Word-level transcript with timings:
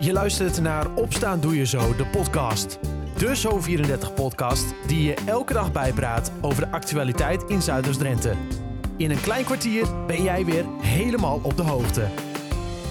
Je 0.00 0.12
luistert 0.12 0.60
naar 0.60 0.94
Opstaan 0.94 1.40
Doe 1.40 1.56
Je 1.56 1.66
Zo, 1.66 1.96
de 1.96 2.06
podcast. 2.06 2.78
De 3.16 3.36
Zo34-podcast 3.36 4.74
die 4.86 5.02
je 5.02 5.14
elke 5.26 5.52
dag 5.52 5.72
bijpraat 5.72 6.32
over 6.40 6.64
de 6.64 6.70
actualiteit 6.70 7.42
in 7.42 7.62
Zuiders-Drenthe. 7.62 8.34
In 8.96 9.10
een 9.10 9.20
klein 9.20 9.44
kwartier 9.44 10.06
ben 10.06 10.22
jij 10.22 10.44
weer 10.44 10.64
helemaal 10.80 11.40
op 11.42 11.56
de 11.56 11.62
hoogte. 11.62 12.00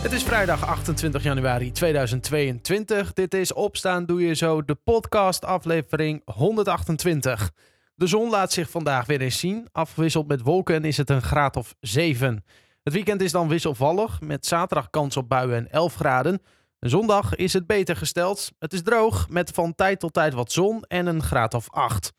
Het 0.01 0.12
is 0.12 0.23
vrijdag 0.23 0.65
28 0.65 1.23
januari 1.23 1.71
2022. 1.71 3.14
Dit 3.14 3.34
is 3.34 3.54
Opstaan 3.54 4.05
Doe 4.05 4.21
Je 4.21 4.34
Zo, 4.34 4.66
de 4.66 4.76
podcast 4.76 5.46
aflevering 5.46 6.21
128. 6.26 7.52
De 7.96 8.08
zon 8.08 8.30
laat 8.30 8.52
zich 8.52 8.70
vandaag 8.70 9.05
weer 9.05 9.21
eens 9.21 9.39
zien. 9.39 9.68
Afgewisseld 9.71 10.28
met 10.28 10.42
wolken 10.42 10.84
is 10.84 10.98
het 10.98 11.10
een 11.10 11.21
graad 11.21 11.55
of 11.55 11.76
7. 11.80 12.44
Het 12.84 12.94
weekend 12.94 13.21
is 13.21 13.32
dan 13.32 13.48
wisselvallig, 13.48 14.21
met 14.21 14.46
zaterdag 14.46 14.89
kans 14.89 15.18
op 15.18 15.30
buien 15.30 15.55
en 15.55 15.71
11 15.71 15.96
graden. 15.96 16.42
Zondag 16.89 17.35
is 17.35 17.54
het 17.54 17.67
beter 17.67 17.95
gesteld. 17.95 18.51
Het 18.59 18.73
is 18.73 18.82
droog, 18.82 19.29
met 19.29 19.51
van 19.51 19.75
tijd 19.75 20.00
tot 20.00 20.14
tijd 20.14 20.33
wat 20.33 20.51
zon 20.51 20.83
en 20.87 21.05
een 21.05 21.23
graad 21.23 21.54
of 21.54 21.69
8. 21.69 22.14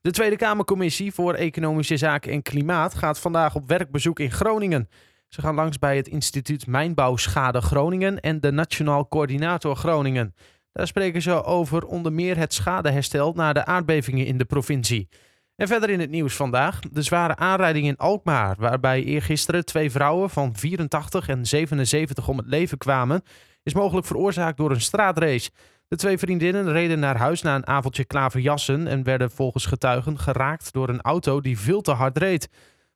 De 0.00 0.10
Tweede 0.10 0.36
Kamercommissie 0.36 1.12
voor 1.12 1.34
Economische 1.34 1.96
Zaken 1.96 2.32
en 2.32 2.42
Klimaat 2.42 2.94
gaat 2.94 3.18
vandaag 3.18 3.54
op 3.54 3.68
werkbezoek 3.68 4.20
in 4.20 4.30
Groningen. 4.30 4.88
Ze 5.28 5.40
gaan 5.40 5.54
langs 5.54 5.78
bij 5.78 5.96
het 5.96 6.08
Instituut 6.08 6.66
Mijnbouwschade 6.66 7.60
Groningen 7.60 8.20
en 8.20 8.40
de 8.40 8.52
Nationaal 8.52 9.08
Coördinator 9.08 9.76
Groningen. 9.76 10.34
Daar 10.72 10.86
spreken 10.86 11.22
ze 11.22 11.44
over 11.44 11.84
onder 11.84 12.12
meer 12.12 12.36
het 12.36 12.54
schadeherstel 12.54 13.32
na 13.32 13.52
de 13.52 13.64
aardbevingen 13.64 14.26
in 14.26 14.38
de 14.38 14.44
provincie. 14.44 15.08
En 15.56 15.68
verder 15.68 15.90
in 15.90 16.00
het 16.00 16.10
nieuws 16.10 16.34
vandaag 16.34 16.80
de 16.80 17.02
zware 17.02 17.36
aanrijding 17.36 17.86
in 17.86 17.96
Alkmaar, 17.96 18.56
waarbij 18.58 19.02
eergisteren 19.02 19.64
twee 19.64 19.90
vrouwen 19.90 20.30
van 20.30 20.56
84 20.56 21.28
en 21.28 21.46
77 21.46 22.28
om 22.28 22.36
het 22.36 22.46
leven 22.46 22.78
kwamen, 22.78 23.22
is 23.66 23.74
mogelijk 23.74 24.06
veroorzaakt 24.06 24.56
door 24.56 24.70
een 24.70 24.80
straatrace. 24.80 25.50
De 25.88 25.96
twee 25.96 26.18
vriendinnen 26.18 26.72
reden 26.72 26.98
naar 26.98 27.16
huis 27.16 27.42
na 27.42 27.54
een 27.54 27.66
avondje 27.66 28.04
klaverjassen 28.04 28.86
en 28.86 29.02
werden 29.02 29.30
volgens 29.30 29.66
getuigen 29.66 30.18
geraakt 30.18 30.72
door 30.72 30.88
een 30.88 31.00
auto 31.00 31.40
die 31.40 31.58
veel 31.58 31.80
te 31.80 31.90
hard 31.90 32.18
reed. 32.18 32.48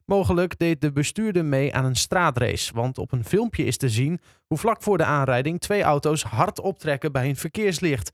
Mogelijk 0.05 0.58
deed 0.58 0.80
de 0.80 0.92
bestuurder 0.92 1.45
mee 1.45 1.75
aan 1.75 1.84
een 1.84 1.97
straatrace, 1.97 2.75
want 2.75 2.98
op 2.98 3.12
een 3.12 3.25
filmpje 3.25 3.64
is 3.64 3.77
te 3.77 3.89
zien 3.89 4.20
hoe 4.47 4.58
vlak 4.58 4.83
voor 4.83 4.98
de 4.98 5.05
aanrijding 5.05 5.61
twee 5.61 5.83
auto's 5.83 6.22
hard 6.22 6.61
optrekken 6.61 7.12
bij 7.12 7.28
een 7.28 7.36
verkeerslicht. 7.36 8.11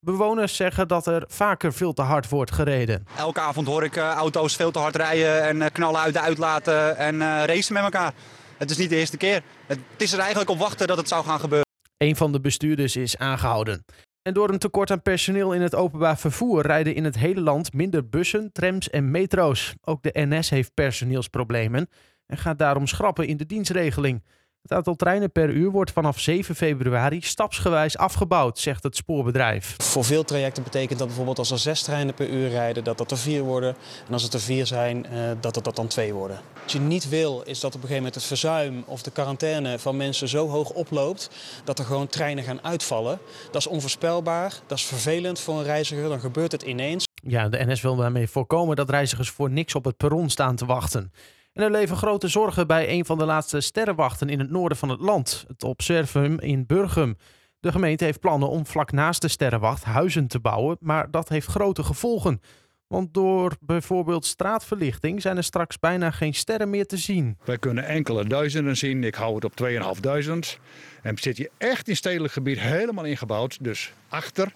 Bewoners 0.00 0.56
zeggen 0.56 0.88
dat 0.88 1.06
er 1.06 1.24
vaker 1.26 1.72
veel 1.72 1.92
te 1.92 2.02
hard 2.02 2.28
wordt 2.28 2.52
gereden. 2.52 3.06
Elke 3.16 3.40
avond 3.40 3.66
hoor 3.66 3.84
ik 3.84 3.96
uh, 3.96 4.12
auto's 4.12 4.56
veel 4.56 4.70
te 4.70 4.78
hard 4.78 4.96
rijden 4.96 5.42
en 5.42 5.56
uh, 5.56 5.66
knallen 5.72 6.00
uit 6.00 6.14
de 6.14 6.20
uitlaten 6.20 6.96
en 6.96 7.14
uh, 7.14 7.44
racen 7.44 7.74
met 7.74 7.82
elkaar. 7.82 8.12
Het 8.58 8.70
is 8.70 8.76
niet 8.76 8.90
de 8.90 8.96
eerste 8.96 9.16
keer. 9.16 9.42
Het 9.66 9.78
is 9.96 10.12
er 10.12 10.18
eigenlijk 10.18 10.50
op 10.50 10.58
wachten 10.58 10.86
dat 10.86 10.96
het 10.96 11.08
zou 11.08 11.24
gaan 11.24 11.40
gebeuren. 11.40 11.68
Een 12.02 12.16
van 12.16 12.32
de 12.32 12.40
bestuurders 12.40 12.96
is 12.96 13.16
aangehouden. 13.16 13.84
En 14.22 14.34
door 14.34 14.50
een 14.50 14.58
tekort 14.58 14.90
aan 14.90 15.02
personeel 15.02 15.52
in 15.52 15.60
het 15.60 15.74
openbaar 15.74 16.18
vervoer 16.18 16.62
rijden 16.62 16.94
in 16.94 17.04
het 17.04 17.18
hele 17.18 17.40
land 17.40 17.72
minder 17.72 18.08
bussen, 18.08 18.52
trams 18.52 18.90
en 18.90 19.10
metro's. 19.10 19.74
Ook 19.80 20.02
de 20.02 20.10
NS 20.14 20.50
heeft 20.50 20.74
personeelsproblemen 20.74 21.88
en 22.26 22.36
gaat 22.36 22.58
daarom 22.58 22.86
schrappen 22.86 23.26
in 23.26 23.36
de 23.36 23.46
dienstregeling. 23.46 24.22
Het 24.62 24.72
aantal 24.72 24.94
treinen 24.94 25.32
per 25.32 25.50
uur 25.50 25.70
wordt 25.70 25.90
vanaf 25.90 26.20
7 26.20 26.54
februari 26.54 27.20
stapsgewijs 27.20 27.96
afgebouwd, 27.96 28.58
zegt 28.58 28.82
het 28.82 28.96
spoorbedrijf. 28.96 29.74
Voor 29.76 30.04
veel 30.04 30.24
trajecten 30.24 30.62
betekent 30.62 30.98
dat 30.98 31.06
bijvoorbeeld 31.06 31.38
als 31.38 31.50
er 31.50 31.58
zes 31.58 31.82
treinen 31.82 32.14
per 32.14 32.28
uur 32.28 32.48
rijden, 32.48 32.84
dat 32.84 32.98
dat 32.98 33.10
er 33.10 33.18
vier 33.18 33.42
worden. 33.42 33.76
En 34.06 34.12
als 34.12 34.22
het 34.22 34.34
er 34.34 34.40
vier 34.40 34.66
zijn, 34.66 35.06
dat 35.40 35.54
het 35.54 35.64
dat 35.64 35.76
dan 35.76 35.86
twee 35.86 36.14
worden. 36.14 36.40
Wat 36.62 36.72
je 36.72 36.78
niet 36.78 37.08
wil, 37.08 37.42
is 37.42 37.60
dat 37.60 37.74
op 37.74 37.82
een 37.82 37.88
gegeven 37.88 37.96
moment 37.96 38.14
het 38.14 38.24
verzuim 38.24 38.82
of 38.86 39.02
de 39.02 39.10
quarantaine 39.10 39.78
van 39.78 39.96
mensen 39.96 40.28
zo 40.28 40.48
hoog 40.48 40.70
oploopt 40.70 41.30
dat 41.64 41.78
er 41.78 41.84
gewoon 41.84 42.06
treinen 42.06 42.44
gaan 42.44 42.64
uitvallen. 42.64 43.18
Dat 43.46 43.60
is 43.60 43.66
onvoorspelbaar, 43.66 44.54
dat 44.66 44.78
is 44.78 44.84
vervelend 44.84 45.40
voor 45.40 45.58
een 45.58 45.64
reiziger, 45.64 46.08
dan 46.08 46.20
gebeurt 46.20 46.52
het 46.52 46.62
ineens. 46.62 47.04
Ja, 47.22 47.48
de 47.48 47.64
NS 47.64 47.80
wil 47.80 47.96
daarmee 47.96 48.28
voorkomen 48.28 48.76
dat 48.76 48.90
reizigers 48.90 49.30
voor 49.30 49.50
niks 49.50 49.74
op 49.74 49.84
het 49.84 49.96
perron 49.96 50.30
staan 50.30 50.56
te 50.56 50.66
wachten. 50.66 51.12
En 51.60 51.66
er 51.66 51.72
leven 51.72 51.96
grote 51.96 52.28
zorgen 52.28 52.66
bij 52.66 52.88
een 52.88 53.04
van 53.04 53.18
de 53.18 53.24
laatste 53.24 53.60
sterrenwachten 53.60 54.28
in 54.28 54.38
het 54.38 54.50
noorden 54.50 54.78
van 54.78 54.88
het 54.88 55.00
land, 55.00 55.44
het 55.48 55.64
Observum 55.64 56.38
in 56.38 56.66
Burgum. 56.66 57.16
De 57.58 57.72
gemeente 57.72 58.04
heeft 58.04 58.20
plannen 58.20 58.48
om 58.48 58.66
vlak 58.66 58.92
naast 58.92 59.22
de 59.22 59.28
sterrenwacht 59.28 59.84
huizen 59.84 60.26
te 60.26 60.40
bouwen, 60.40 60.76
maar 60.80 61.10
dat 61.10 61.28
heeft 61.28 61.46
grote 61.46 61.82
gevolgen. 61.82 62.40
Want 62.86 63.14
door 63.14 63.52
bijvoorbeeld 63.60 64.26
straatverlichting 64.26 65.22
zijn 65.22 65.36
er 65.36 65.44
straks 65.44 65.78
bijna 65.78 66.10
geen 66.10 66.34
sterren 66.34 66.70
meer 66.70 66.86
te 66.86 66.96
zien. 66.96 67.38
Wij 67.44 67.58
kunnen 67.58 67.84
enkele 67.84 68.24
duizenden 68.24 68.76
zien. 68.76 69.04
Ik 69.04 69.14
hou 69.14 69.34
het 69.34 69.44
op 69.44 69.56
2500. 69.56 70.58
En 71.02 71.18
zit 71.18 71.36
je 71.36 71.50
echt 71.58 71.88
in 71.88 71.96
stedelijk 71.96 72.32
gebied 72.32 72.60
helemaal 72.60 73.04
ingebouwd. 73.04 73.64
Dus 73.64 73.92
achter, 74.08 74.52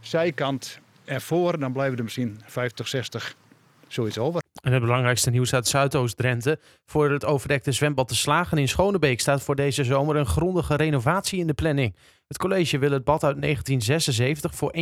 zijkant 0.00 0.78
en 1.04 1.20
voor, 1.20 1.58
dan 1.58 1.72
blijven 1.72 1.96
er 1.98 2.04
misschien 2.04 2.40
50, 2.44 2.88
60, 2.88 3.34
zoiets 3.88 4.18
over. 4.18 4.43
En 4.64 4.72
het 4.72 4.82
belangrijkste 4.82 5.30
nieuws 5.30 5.54
uit 5.54 5.68
Zuidoost-Drenthe. 5.68 6.58
Voor 6.86 7.10
het 7.10 7.24
overdekte 7.24 7.72
zwembad 7.72 8.08
De 8.08 8.14
Slagen 8.14 8.58
in 8.58 8.68
Schonebeek 8.68 9.20
staat 9.20 9.42
voor 9.42 9.56
deze 9.56 9.84
zomer 9.84 10.16
een 10.16 10.26
grondige 10.26 10.76
renovatie 10.76 11.38
in 11.38 11.46
de 11.46 11.54
planning. 11.54 11.96
Het 12.26 12.38
college 12.38 12.78
wil 12.78 12.90
het 12.90 13.04
bad 13.04 13.24
uit 13.24 13.42
1976 13.42 14.54
voor 14.54 14.74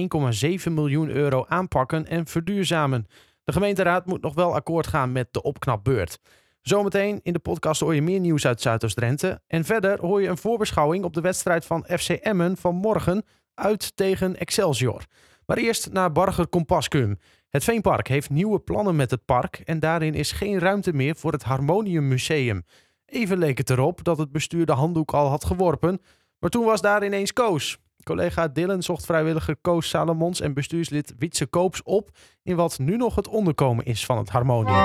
1,7 0.66 0.72
miljoen 0.72 1.09
euro 1.09 1.44
aanpakken 1.48 2.06
en 2.06 2.26
verduurzamen. 2.26 3.06
De 3.44 3.53
gemeenteraad 3.53 4.06
moet 4.06 4.22
nog 4.22 4.34
wel 4.34 4.54
akkoord 4.54 4.87
gaan 4.87 5.12
met 5.12 5.28
de 5.31 5.43
opknapbeurt. 5.43 6.19
Zometeen 6.60 7.20
in 7.22 7.32
de 7.32 7.38
podcast 7.38 7.81
hoor 7.81 7.94
je 7.94 8.03
meer 8.03 8.20
nieuws 8.20 8.47
uit 8.47 8.60
Zuidoost-Drenthe. 8.60 9.41
En 9.47 9.64
verder 9.64 10.00
hoor 10.00 10.22
je 10.22 10.28
een 10.28 10.37
voorbeschouwing 10.37 11.04
op 11.04 11.14
de 11.14 11.20
wedstrijd 11.20 11.64
van 11.64 11.84
FC 11.88 12.09
Emmen 12.09 12.56
van 12.56 12.75
morgen 12.75 13.25
uit 13.54 13.97
tegen 13.97 14.37
Excelsior. 14.37 15.04
Maar 15.47 15.56
eerst 15.56 15.93
naar 15.93 16.12
Barger 16.12 16.49
Compascum. 16.49 17.19
Het 17.53 17.65
Veenpark 17.65 18.09
heeft 18.09 18.31
nieuwe 18.31 18.61
plannen 18.61 18.97
met 18.97 19.11
het 19.11 19.25
park 19.25 19.63
en 19.65 19.81
daarin 19.81 20.15
is 20.15 20.33
geen 20.33 20.59
ruimte 20.59 20.93
meer 20.93 21.17
voor 21.17 21.33
het 21.33 21.43
Harmonium 21.43 22.09
Museum. 22.09 22.65
Even 23.07 23.39
leek 23.39 23.59
het 23.59 23.71
erop 23.71 24.05
dat 24.05 24.19
het 24.19 24.33
bestuur 24.33 24.67
de 24.67 24.73
handdoek 24.73 25.13
al 25.13 25.29
had 25.29 25.45
geworpen, 25.45 26.01
maar 26.39 26.51
toen 26.51 26.65
was 26.65 26.81
daar 26.81 27.05
ineens 27.05 27.33
Koos. 27.33 27.79
Collega 28.03 28.49
Dylan 28.49 28.83
zocht 28.83 29.07
vrijwilliger 29.07 29.57
Koos 29.57 29.89
Salomons 29.89 30.41
en 30.41 30.55
bestuurslid 30.55 31.15
Wietse 31.19 31.47
Koops 31.47 31.83
op 31.83 32.11
in 32.43 32.57
wat 32.57 32.79
nu 32.79 32.97
nog 32.97 33.15
het 33.15 33.29
onderkomen 33.29 33.85
is 33.85 34.07
van 34.07 34.19
het 34.19 34.29
Harmonium. 34.29 34.77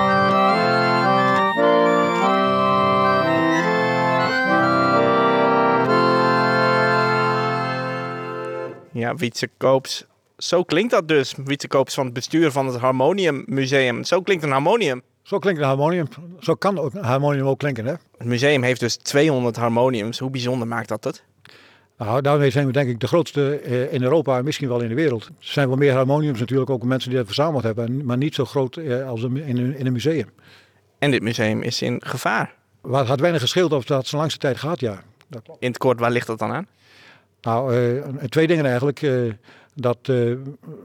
Ja, 8.92 9.16
Wietse 9.16 9.48
Koops 9.58 10.08
zo 10.38 10.64
klinkt 10.64 10.92
dat 10.92 11.08
dus. 11.08 11.34
Wietse 11.44 11.68
Koops 11.68 11.94
van 11.94 12.06
het 12.06 12.14
bestuur 12.14 12.52
van 12.52 12.68
het 12.68 12.76
Harmonium 12.76 13.44
Museum. 13.46 14.04
Zo 14.04 14.22
klinkt 14.22 14.44
een 14.44 14.52
harmonium. 14.52 15.02
Zo 15.24 15.40
klinkt 15.40 15.60
een 15.60 15.68
harmonium. 15.68 16.08
Zo 16.40 16.56
kan 16.56 16.80
ook 16.80 16.94
een 16.94 17.04
harmonium 17.04 17.48
ook 17.48 17.60
klinken. 17.60 17.86
Hè? 17.86 17.94
Het 18.18 18.28
museum 18.28 18.64
heeft 18.64 18.80
dus 18.80 18.96
200 18.96 19.56
harmoniums. 19.56 20.20
Hoe 20.20 20.30
bijzonder 20.30 20.68
maakt 20.68 20.88
dat 20.88 21.04
het? 21.04 21.24
Nou, 21.98 22.22
daarmee 22.22 22.50
zijn 22.50 22.66
we 22.66 22.72
denk 22.72 22.90
ik 22.90 23.00
de 23.00 23.08
grootste 23.08 23.62
in 23.92 24.04
Europa 24.04 24.38
en 24.38 24.44
misschien 24.44 24.68
wel 24.68 24.82
in 24.82 24.90
de 24.90 24.96
wereld. 24.96 25.26
Er 25.26 25.34
zijn 25.40 25.68
wel 25.68 25.78
meer 25.78 25.94
harmoniums 25.94 26.40
natuurlijk, 26.40 26.70
ook 26.70 26.84
mensen 26.84 27.10
die 27.10 27.18
dat 27.18 27.28
verzameld 27.28 27.64
hebben, 27.64 28.06
maar 28.06 28.18
niet 28.18 28.36
zo 28.36 28.46
groot 28.46 28.78
als 29.08 29.24
in 29.24 29.76
een, 29.80 29.92
museum. 29.92 30.30
En 31.00 31.12
dit 31.12 31.22
museum 31.22 31.62
is 31.62 31.82
in 31.82 32.02
gevaar? 32.06 32.54
Het 32.92 33.08
had 33.08 33.20
weinig 33.20 33.42
gescheeld 33.42 33.74
of 33.74 33.86
dat 33.86 34.08
zijn 34.08 34.22
langste 34.22 34.40
tijd 34.40 34.58
gaat, 34.58 34.80
ja. 34.80 35.04
In 35.60 35.68
het 35.68 35.78
kort, 35.78 36.00
waar 36.00 36.12
ligt 36.12 36.28
dat 36.28 36.40
dan 36.40 36.52
aan? 36.52 36.68
Nou, 37.42 37.76
uh, 37.76 38.04
twee 38.30 38.48
dingen 38.48 38.66
eigenlijk. 38.66 39.02
Uh, 39.02 39.34
dat 39.82 39.98
uh, 40.08 40.36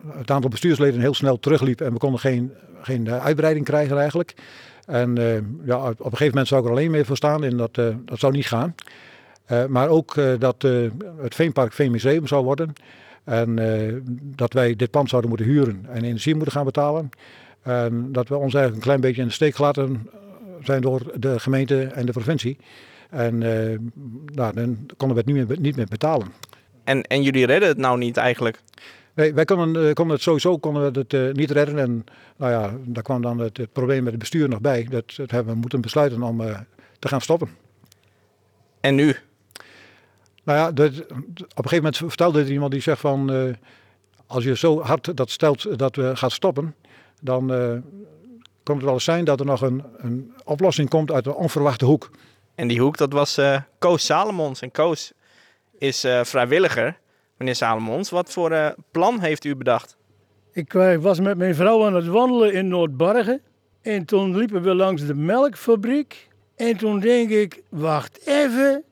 het 0.09 0.31
aantal 0.31 0.51
bestuursleden 0.51 1.01
heel 1.01 1.15
snel 1.15 1.39
terugliep 1.39 1.81
en 1.81 1.93
we 1.93 1.99
konden 1.99 2.21
geen, 2.21 2.53
geen 2.83 3.11
uitbreiding 3.11 3.65
krijgen 3.65 3.99
eigenlijk. 3.99 4.35
En 4.87 5.19
uh, 5.19 5.35
ja, 5.65 5.89
op 5.89 5.99
een 5.99 6.05
gegeven 6.05 6.29
moment 6.29 6.49
zou 6.49 6.61
ik 6.61 6.67
er 6.67 6.73
alleen 6.73 6.91
mee 6.91 7.05
voor 7.05 7.17
staan 7.17 7.45
en 7.45 7.57
dat, 7.57 7.75
dat 7.75 8.19
zou 8.19 8.33
niet 8.33 8.47
gaan. 8.47 8.75
maar 9.69 9.89
ook 9.89 10.15
dat 10.39 10.63
het 11.21 11.35
Veenpark 11.35 11.73
Veenmuseum 11.73 12.27
zou 12.27 12.45
worden. 12.45 12.73
En 13.25 13.59
dat 14.37 14.53
wij 14.53 14.77
dit 14.77 14.91
pand 14.91 15.09
zouden 15.09 15.31
moeten 15.31 15.49
huren 15.49 15.87
en 15.89 16.05
energie 16.05 16.35
moeten 16.35 16.53
gaan 16.53 16.65
betalen. 16.65 17.11
En 17.63 18.13
dat 18.13 18.29
we 18.29 18.35
ons 18.35 18.55
eigenlijk 18.55 18.75
een 18.75 18.89
klein 18.89 19.01
beetje 19.01 19.23
in 19.23 19.29
de 19.29 19.35
steek 19.35 19.55
gelaten 19.55 20.11
zijn 20.63 20.81
door 20.81 21.13
de 21.15 21.41
gemeente 21.41 21.85
en 21.85 22.07
de 22.07 22.13
provincie. 22.13 22.57
En 23.11 23.39
nou, 24.35 24.55
dan 24.55 24.87
konden 24.97 25.25
we 25.25 25.33
het 25.47 25.61
niet 25.61 25.77
meer 25.77 25.87
betalen. 25.89 26.27
En, 26.85 27.03
en 27.03 27.23
jullie 27.23 27.47
redden 27.47 27.69
het 27.69 27.79
nou 27.79 27.99
niet 27.99 28.17
eigenlijk? 28.17 28.61
Nee, 29.15 29.35
wij 29.35 29.45
konden, 29.45 29.95
konden 29.95 30.15
het 30.15 30.25
sowieso 30.25 30.59
konden 30.59 30.93
we 30.93 30.99
het, 30.99 31.13
uh, 31.13 31.33
niet 31.33 31.51
redden. 31.51 31.79
En 31.79 32.05
nou 32.37 32.53
ja, 32.53 32.75
daar 32.85 33.03
kwam 33.03 33.23
dan 33.23 33.39
het, 33.39 33.57
het, 33.57 33.73
probleem 33.73 34.03
met 34.03 34.13
het 34.13 34.21
bestuur 34.21 34.49
nog 34.49 34.61
bij. 34.61 34.87
Dat, 34.91 35.17
dat 35.17 35.31
hebben 35.31 35.53
we 35.53 35.61
moeten 35.61 35.81
besluiten 35.81 36.23
om 36.23 36.41
uh, 36.41 36.59
te 36.99 37.09
gaan 37.09 37.21
stoppen. 37.21 37.49
En 38.81 38.95
nu? 38.95 39.17
Nou 40.45 40.59
ja, 40.59 40.73
dat, 40.73 40.91
op 41.01 41.11
een 41.11 41.55
gegeven 41.55 41.77
moment 41.77 41.97
vertelde 41.97 42.41
er 42.41 42.51
iemand 42.51 42.73
die 42.73 42.81
zegt 42.81 43.01
van... 43.01 43.55
als 44.27 44.45
je 44.45 44.57
zo 44.57 44.81
hard 44.81 45.17
dat 45.17 45.31
stelt 45.31 45.79
dat 45.79 45.97
we 45.97 46.17
gaan 46.17 46.31
stoppen... 46.31 46.75
dan 47.21 47.47
komt 48.63 48.77
het 48.77 48.85
wel 48.85 48.93
eens 48.93 49.05
zijn 49.05 49.25
dat 49.25 49.41
er 49.41 49.47
nog 49.47 49.61
een, 49.61 49.83
een 49.97 50.33
oplossing 50.45 50.89
komt 50.89 51.13
uit 51.13 51.27
een 51.27 51.35
onverwachte 51.35 51.85
hoek. 51.85 52.11
En 52.55 52.69
die 52.69 52.81
hoek, 52.81 52.97
dat 52.97 53.13
was 53.13 53.41
Koos 53.79 54.05
Salomons. 54.05 54.61
En 54.61 54.71
Koos 54.71 55.13
is 55.83 56.05
eh, 56.05 56.25
vrijwilliger. 56.25 56.99
Meneer 57.37 57.55
Salomons, 57.55 58.11
wat 58.11 58.33
voor 58.33 58.51
eh, 58.51 58.69
plan 58.91 59.21
heeft 59.21 59.45
u 59.45 59.57
bedacht? 59.57 59.97
Ik 60.53 60.75
eh, 60.75 60.97
was 60.97 61.21
met 61.21 61.39
mijn 61.39 61.55
vrouw 61.55 61.87
aan 61.87 61.95
het 61.95 62.07
wandelen 62.07 62.53
in 62.53 62.69
Noordbargen. 62.69 63.43
En 63.81 64.05
toen 64.05 64.37
liepen 64.37 64.63
we 64.63 64.75
langs 64.75 65.07
de 65.07 65.15
melkfabriek. 65.15 66.29
En 66.57 66.77
toen 66.77 67.01
denk 67.01 67.31
ik, 67.31 67.63
wacht 67.69 68.27
even, 68.27 68.85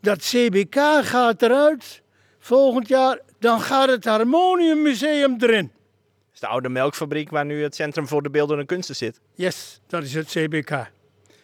dat 0.00 0.18
CBK 0.18 0.76
gaat 1.02 1.42
eruit. 1.42 2.02
Volgend 2.38 2.88
jaar, 2.88 3.18
dan 3.38 3.60
gaat 3.60 3.88
het 3.88 4.04
Harmoniummuseum 4.04 5.36
erin. 5.38 5.70
Dat 5.72 6.34
is 6.34 6.40
de 6.40 6.46
oude 6.46 6.68
melkfabriek 6.68 7.30
waar 7.30 7.44
nu 7.44 7.62
het 7.62 7.74
Centrum 7.74 8.08
voor 8.08 8.22
de 8.22 8.30
Beeldende 8.30 8.64
Kunsten 8.64 8.96
zit. 8.96 9.20
Yes, 9.34 9.80
dat 9.86 10.02
is 10.02 10.14
het 10.14 10.26
CBK. 10.26 10.90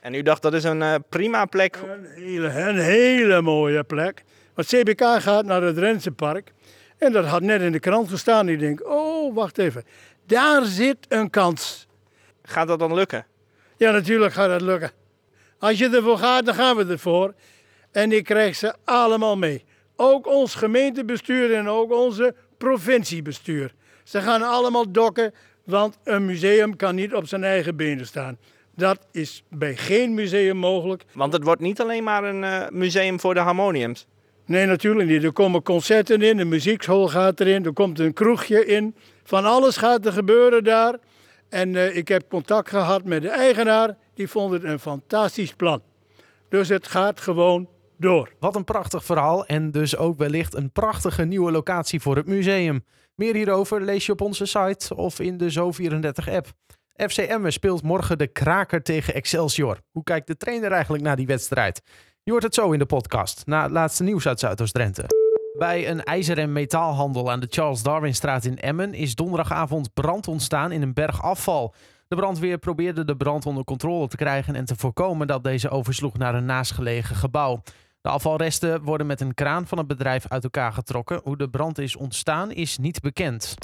En 0.01 0.15
u 0.15 0.23
dacht 0.23 0.43
dat 0.43 0.55
is 0.55 0.65
een 0.65 1.05
prima 1.09 1.45
plek. 1.45 1.77
Een 1.77 2.07
hele, 2.07 2.49
een 2.49 2.79
hele 2.79 3.43
mooie 3.43 3.85
plek. 3.85 4.25
Want 4.55 4.69
CBK 4.69 5.03
gaat 5.21 5.45
naar 5.45 5.63
het 5.63 5.79
Rensenpark. 5.79 6.53
En 6.99 7.13
dat 7.13 7.25
had 7.25 7.43
net 7.43 7.61
in 7.61 7.73
de 7.73 7.81
krant 7.81 8.09
gestaan. 8.09 8.49
Ik 8.49 8.59
denk, 8.59 8.87
oh, 8.87 9.35
wacht 9.35 9.59
even. 9.59 9.85
Daar 10.27 10.65
zit 10.65 10.97
een 11.09 11.31
kans. 11.31 11.87
Gaat 12.43 12.69
dat 12.69 12.79
dan 12.79 12.95
lukken? 12.95 13.27
Ja, 13.77 13.91
natuurlijk 13.91 14.33
gaat 14.33 14.51
het 14.51 14.61
lukken. 14.61 14.91
Als 15.59 15.79
je 15.79 15.89
ervoor 15.89 16.19
gaat, 16.19 16.47
dan 16.47 16.55
gaan 16.55 16.77
we 16.77 16.87
ervoor. 16.87 17.35
En 17.91 18.13
ik 18.13 18.25
krijg 18.25 18.57
ze 18.57 18.75
allemaal 18.85 19.37
mee. 19.37 19.65
Ook 19.97 20.27
ons 20.27 20.55
gemeentebestuur 20.55 21.55
en 21.55 21.69
ook 21.69 21.93
onze 21.93 22.35
provinciebestuur. 22.59 23.75
Ze 24.05 24.21
gaan 24.21 24.43
allemaal 24.43 24.93
dokken, 24.93 25.35
want 25.65 25.99
een 26.05 26.25
museum 26.25 26.77
kan 26.77 26.95
niet 26.95 27.15
op 27.15 27.27
zijn 27.27 27.45
eigen 27.45 27.77
benen 27.77 28.07
staan. 28.07 28.39
Dat 28.77 29.07
is 29.13 29.45
bij 29.49 29.77
geen 29.77 30.15
museum 30.15 30.57
mogelijk. 30.57 31.05
Want 31.13 31.33
het 31.33 31.45
wordt 31.45 31.61
niet 31.61 31.81
alleen 31.81 32.05
maar 32.05 32.25
een 32.25 32.45
eh, 32.45 32.69
museum 32.71 33.21
voor 33.21 33.35
de 33.35 33.41
harmoniums. 33.41 34.07
Nee, 34.47 34.67
natuurlijk 34.67 35.09
niet. 35.09 35.25
Er 35.25 35.33
komen 35.33 35.63
concerten 35.63 36.23
in, 36.23 36.39
een 36.39 36.49
muziekschool 36.49 37.09
gaat 37.09 37.41
erin, 37.41 37.65
er 37.65 37.73
komt 37.73 37.99
een 37.99 38.13
kroegje 38.13 38.67
in. 38.67 38.95
Van 39.25 39.45
alles 39.45 39.77
gaat 39.77 40.07
er 40.07 40.13
gebeuren 40.13 40.65
daar. 40.65 40.99
En 41.49 41.77
eh, 41.77 41.97
ik 41.97 42.09
heb 42.09 42.29
contact 42.29 42.69
gehad 42.69 43.05
met 43.05 43.23
de 43.23 43.29
eigenaar, 43.29 43.97
die 44.15 44.29
vond 44.29 44.53
het 44.53 44.65
een 44.65 44.79
fantastisch 44.79 45.55
plan. 45.55 45.83
Dus 46.49 46.69
het 46.69 46.89
gaat 46.89 47.21
gewoon 47.21 47.69
door. 47.97 48.33
Wat 48.39 48.57
een 48.57 48.65
prachtig 48.65 49.05
verhaal 49.05 49.47
en 49.47 49.71
dus 49.71 49.97
ook 49.97 50.19
wellicht 50.19 50.55
een 50.55 50.71
prachtige 50.71 51.25
nieuwe 51.25 51.51
locatie 51.53 52.01
voor 52.01 52.17
het 52.17 52.27
museum. 52.27 52.85
Meer 53.15 53.35
hierover 53.35 53.83
lees 53.83 54.07
je 54.07 54.13
op 54.13 54.21
onze 54.21 54.47
site 54.47 54.97
of 54.97 55.21
in 55.21 55.37
de 55.37 55.53
Zo34-app. 55.53 56.53
FC 56.97 57.19
Emmen 57.19 57.53
speelt 57.53 57.83
morgen 57.83 58.19
de 58.19 58.27
kraker 58.27 58.83
tegen 58.83 59.15
Excelsior. 59.15 59.79
Hoe 59.91 60.03
kijkt 60.03 60.27
de 60.27 60.37
trainer 60.37 60.73
eigenlijk 60.73 61.03
naar 61.03 61.17
die 61.17 61.27
wedstrijd? 61.27 61.83
Je 62.25 62.31
hoort 62.31 62.43
het 62.43 62.55
zo 62.55 62.73
in 62.73 62.79
de 62.79 62.87
podcast, 62.87 63.43
na 63.47 63.63
het 63.63 63.71
laatste 63.71 64.03
nieuws 64.03 64.27
uit 64.27 64.41
Zuidoost-Drenthe. 64.41 65.05
Bij 65.59 65.89
een 65.89 66.05
ijzer- 66.05 66.39
en 66.39 66.53
metaalhandel 66.53 67.31
aan 67.31 67.41
de 67.41 67.47
Charles 67.51 67.83
Darwinstraat 67.83 68.45
in 68.45 68.59
Emmen 68.59 68.95
is 68.95 69.15
donderdagavond 69.15 69.95
brand 69.95 70.29
ontstaan 70.29 70.73
in 70.73 70.83
een 70.83 70.95
berg 70.95 71.23
afval. 71.23 71.75
De 72.09 72.17
brandweer 72.17 72.59
probeerde 72.59 73.05
de 73.05 73.17
brand 73.17 73.47
onder 73.47 73.65
controle 73.65 74.09
te 74.09 74.17
krijgen 74.17 74.55
en 74.55 74.65
te 74.65 74.77
voorkomen 74.77 75.27
dat 75.27 75.45
deze 75.45 75.71
oversloeg 75.71 76.17
naar 76.17 76.35
een 76.35 76.45
naastgelegen 76.45 77.17
gebouw. 77.17 77.63
De 78.01 78.09
afvalresten 78.09 78.83
worden 78.83 79.07
met 79.07 79.21
een 79.21 79.35
kraan 79.35 79.67
van 79.67 79.79
het 79.79 79.87
bedrijf 79.87 80.29
uit 80.29 80.45
elkaar 80.45 80.73
getrokken. 80.73 81.21
Hoe 81.25 81.37
de 81.37 81.51
brand 81.51 81.79
is 81.79 81.97
ontstaan 81.97 82.51
is 82.51 82.79
niet 82.79 83.01
bekend. 83.01 83.55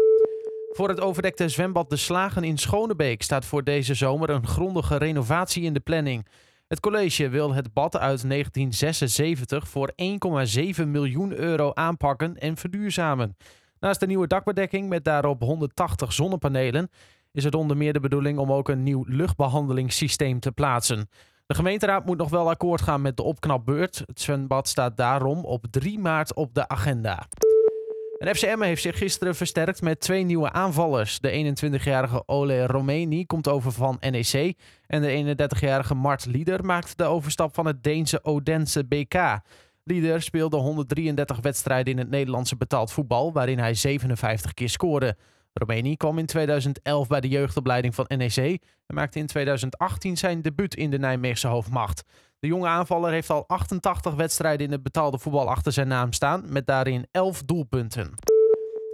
Voor 0.71 0.89
het 0.89 1.01
overdekte 1.01 1.49
zwembad 1.49 1.91
De 1.91 1.97
Slagen 1.97 2.45
in 2.45 2.59
Schonebeek 2.59 3.23
staat 3.23 3.45
voor 3.45 3.65
deze 3.65 3.95
zomer 3.95 4.31
een 4.31 4.47
grondige 4.47 4.97
renovatie 4.97 5.63
in 5.63 5.73
de 5.73 5.81
planning. 5.81 6.27
Het 6.71 6.81
college 6.81 7.29
wil 7.29 7.55
het 7.55 7.73
bad 7.73 7.97
uit 7.97 8.29
1976 8.29 9.69
voor 9.69 9.93
1,7 10.81 10.87
miljoen 10.87 11.33
euro 11.33 11.71
aanpakken 11.75 12.37
en 12.37 12.57
verduurzamen. 12.57 13.37
Naast 13.81 14.01
de 14.01 14.07
nieuwe 14.07 14.27
dakbedekking 14.27 14.89
met 14.89 15.05
daarop 15.05 15.41
180 15.43 16.13
zonnepanelen 16.13 16.91
is 17.33 17.45
het 17.45 17.55
onder 17.55 17.77
meer 17.77 17.93
de 17.93 18.01
bedoeling 18.01 18.39
om 18.39 18.53
ook 18.53 18.69
een 18.69 18.83
nieuw 18.83 19.05
luchtbehandelingssysteem 19.07 20.41
te 20.41 20.53
plaatsen. 20.53 21.09
De 21.47 21.55
gemeenteraad 21.55 22.05
moet 22.05 22.19
nog 22.19 22.31
wel 22.31 22.49
akkoord 22.49 22.83
gaan 22.83 23.03
met 23.03 23.17
de 23.17 23.23
opknapbeurt. 23.23 24.03
Het 24.07 24.21
zwembad 24.21 24.69
staat 24.69 24.97
daarom 24.97 25.45
op 25.45 25.67
3 25.71 25.99
maart 25.99 26.35
op 26.35 26.55
de 26.55 26.69
agenda. 26.69 27.27
En 28.21 28.35
FCM 28.35 28.61
heeft 28.61 28.83
zich 28.83 28.99
gisteren 28.99 29.35
versterkt 29.35 29.83
met 29.83 30.01
twee 30.01 30.25
nieuwe 30.25 30.53
aanvallers. 30.53 31.21
De 31.21 31.55
21-jarige 31.81 32.23
Ole 32.27 32.67
Romeni 32.67 33.27
komt 33.27 33.49
over 33.49 33.73
van 33.73 33.97
NEC. 34.01 34.55
En 34.87 35.03
de 35.03 35.37
31-jarige 35.49 35.95
Mart 35.95 36.27
Lieder 36.27 36.65
maakt 36.65 36.99
de 36.99 37.05
overstap 37.05 37.55
van 37.55 37.67
het 37.67 37.83
Deense 37.83 38.25
Odense 38.25 38.85
BK. 38.85 39.39
Lieder 39.85 40.23
speelde 40.23 40.57
133 40.57 41.41
wedstrijden 41.41 41.93
in 41.93 41.99
het 41.99 42.11
Nederlandse 42.11 42.57
betaald 42.57 42.93
voetbal, 42.93 43.33
waarin 43.33 43.59
hij 43.59 43.75
57 43.75 44.55
keer 44.55 44.69
scoorde. 44.69 45.17
Romeni 45.53 45.97
kwam 45.97 46.19
in 46.19 46.27
2011 46.27 47.09
bij 47.09 47.21
de 47.21 47.29
jeugdopleiding 47.29 47.95
van 47.95 48.05
NEC 48.09 48.37
en 48.87 48.95
maakte 48.95 49.19
in 49.19 49.27
2018 49.27 50.17
zijn 50.17 50.43
debuut 50.43 50.75
in 50.75 50.91
de 50.91 50.99
Nijmeegse 50.99 51.49
hoofdmacht. 51.49 52.03
De 52.39 52.47
jonge 52.47 52.67
aanvaller 52.67 53.11
heeft 53.11 53.31
al 53.31 53.45
88 53.49 54.15
wedstrijden 54.15 54.67
in 54.67 54.73
het 54.73 54.83
betaalde 54.83 55.19
voetbal 55.19 55.49
achter 55.49 55.73
zijn 55.73 55.89
naam 55.89 56.13
staan, 56.13 56.45
met 56.53 56.67
daarin 56.67 57.07
11 57.11 57.43
doelpunten. 57.43 58.15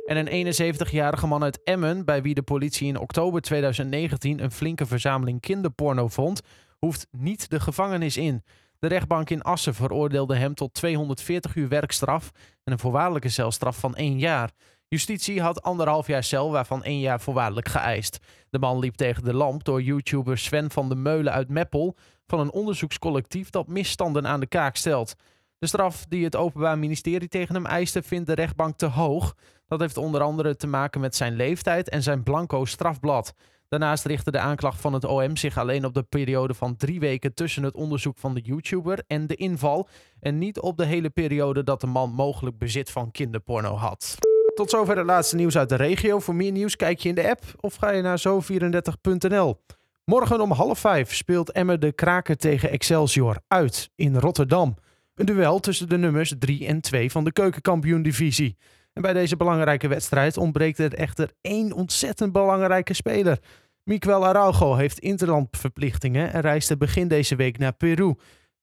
En 0.07 0.17
een 0.17 0.55
71-jarige 0.55 1.27
man 1.27 1.43
uit 1.43 1.63
Emmen, 1.63 2.05
bij 2.05 2.23
wie 2.23 2.35
de 2.35 2.43
politie 2.43 2.89
in 2.89 2.99
oktober 2.99 3.41
2019 3.41 4.43
een 4.43 4.51
flinke 4.51 4.87
verzameling 4.87 5.41
kinderporno 5.41 6.09
vond, 6.09 6.41
hoeft 6.79 7.07
niet 7.11 7.51
de 7.51 7.61
gevangenis 7.61 8.17
in. 8.17 8.43
De 8.79 8.87
rechtbank 8.87 9.31
in 9.31 9.43
Assen 9.43 9.75
veroordeelde 9.75 10.37
hem 10.37 10.55
tot 10.55 10.75
240 10.75 11.55
uur 11.55 11.69
werkstraf 11.69 12.31
en 12.65 12.73
een 12.73 12.79
voorwaardelijke 12.79 13.29
celstraf 13.29 13.79
van 13.79 13.95
één 13.95 14.19
jaar. 14.19 14.51
Justitie 14.89 15.41
had 15.41 15.63
anderhalf 15.63 16.07
jaar 16.07 16.25
cel, 16.25 16.51
waarvan 16.51 16.85
één 16.85 17.01
jaar 17.01 17.21
voorwaardelijk 17.21 17.69
geëist. 17.69 18.19
De 18.51 18.59
man 18.59 18.79
liep 18.79 18.95
tegen 18.95 19.25
de 19.25 19.35
lamp 19.35 19.65
door 19.65 19.83
YouTuber 19.83 20.39
Sven 20.39 20.71
van 20.71 20.89
de 20.89 20.95
Meulen 20.95 21.33
uit 21.33 21.49
Meppel 21.49 21.97
van 22.27 22.41
een 22.41 22.53
onderzoekscollectief 22.53 23.51
dat 23.51 23.69
misstanden 23.69 24.27
aan 24.27 24.41
de 24.41 24.47
kaak 24.47 24.77
stelt. 24.77 25.15
De 25.59 25.67
straf 25.67 26.05
die 26.09 26.25
het 26.25 26.37
Openbaar 26.37 26.79
Ministerie 26.79 27.29
tegen 27.29 27.55
hem 27.55 27.67
eiste 27.67 28.03
vindt 28.03 28.27
de 28.27 28.35
rechtbank 28.35 28.77
te 28.77 28.87
hoog. 28.87 29.35
Dat 29.67 29.81
heeft 29.81 29.97
onder 29.97 30.21
andere 30.21 30.57
te 30.57 30.67
maken 30.67 31.01
met 31.01 31.17
zijn 31.17 31.37
leeftijd 31.37 31.89
en 31.89 32.03
zijn 32.03 32.23
blanco 32.23 32.65
strafblad. 32.65 33.35
Daarnaast 33.69 34.05
richtte 34.05 34.31
de 34.31 34.39
aanklacht 34.39 34.81
van 34.81 34.93
het 34.93 35.05
OM 35.05 35.37
zich 35.37 35.59
alleen 35.59 35.85
op 35.85 35.95
de 35.95 36.03
periode 36.03 36.55
van 36.55 36.77
drie 36.77 37.01
weken 37.01 37.35
tussen 37.35 37.63
het 37.63 37.75
onderzoek 37.75 38.19
van 38.19 38.35
de 38.35 38.41
YouTuber 38.41 39.03
en 39.07 39.27
de 39.27 39.35
inval. 39.35 39.89
En 40.21 40.39
niet 40.39 40.61
op 40.61 40.77
de 40.77 40.85
hele 40.85 41.11
periode 41.11 41.63
dat 41.65 41.81
de 41.81 41.87
man 41.87 42.11
mogelijk 42.11 42.59
bezit 42.59 42.91
van 42.91 43.11
kinderporno 43.11 43.75
had. 43.75 44.19
Tot 44.55 44.71
zover 44.71 44.97
het 44.97 45.07
laatste 45.07 45.37
nieuws 45.37 45.59
uit 45.59 45.69
de 45.69 45.75
regio. 45.75 46.19
Voor 46.19 46.35
meer 46.35 46.53
nieuws 46.53 46.77
kijk 46.77 46.99
je 46.99 47.09
in 47.09 47.15
de 47.15 47.29
app 47.29 47.43
of 47.61 47.75
ga 47.75 47.91
je 47.91 48.03
naar 48.03 48.23
zo34.nl. 48.29 49.61
Morgen 50.05 50.41
om 50.41 50.51
half 50.51 50.79
vijf 50.79 51.15
speelt 51.15 51.53
Emmer 51.53 51.81
de 51.81 51.93
Kraker 51.93 52.37
tegen 52.37 52.71
Excelsior 52.71 53.37
uit 53.49 53.91
in 53.95 54.17
Rotterdam. 54.17 54.75
Een 55.15 55.27
duel 55.27 55.61
tussen 55.61 55.89
de 55.89 55.97
nummers 55.97 56.35
3 56.39 56.67
en 56.67 56.81
2 56.81 57.11
van 57.11 57.25
de 57.25 57.33
keukenkampioen-divisie. 57.33 58.57
En 58.93 59.03
bij 59.03 59.13
deze 59.13 59.37
belangrijke 59.37 59.89
wedstrijd 59.89 60.37
ontbreekt 60.37 60.79
er 60.79 60.95
echter 60.95 61.31
één 61.41 61.73
ontzettend 61.73 62.33
belangrijke 62.33 62.95
speler. 62.95 63.39
Miguel 63.83 64.27
Araujo 64.27 64.75
heeft 64.75 64.99
interlandverplichtingen 64.99 66.33
en 66.33 66.41
reisde 66.41 66.77
begin 66.77 67.09
deze 67.09 67.37
week 67.37 67.59
naar 67.59 67.73
Peru. 67.73 68.15